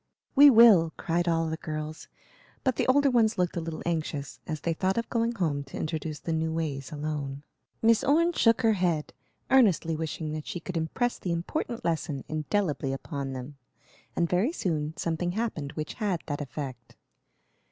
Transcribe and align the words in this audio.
"We 0.33 0.49
will!" 0.49 0.93
cried 0.97 1.27
all 1.27 1.45
the 1.47 1.57
girls; 1.57 2.07
but 2.63 2.75
the 2.75 2.87
older 2.87 3.11
ones 3.11 3.37
looked 3.37 3.55
a 3.55 3.61
little 3.61 3.83
anxious, 3.85 4.39
as 4.47 4.61
they 4.61 4.73
thought 4.73 4.97
of 4.97 5.07
going 5.11 5.31
home 5.33 5.63
to 5.65 5.77
introduce 5.77 6.17
the 6.19 6.33
new 6.33 6.51
ways 6.51 6.91
alone. 6.91 7.43
Miss 7.83 8.03
Orne 8.03 8.33
shook 8.33 8.63
her 8.63 8.73
head, 8.73 9.13
earnestly 9.51 9.95
wishing 9.95 10.31
that 10.33 10.47
she 10.47 10.59
could 10.59 10.75
impress 10.75 11.19
the 11.19 11.31
important 11.31 11.85
lesson 11.85 12.23
indelibly 12.27 12.93
upon 12.93 13.33
them; 13.33 13.57
and 14.15 14.27
very 14.27 14.51
soon 14.51 14.97
something 14.97 15.33
happened 15.33 15.73
which 15.73 15.93
had 15.93 16.23
that 16.25 16.41
effect. 16.41 16.95